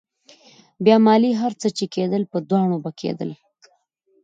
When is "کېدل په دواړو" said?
1.95-2.77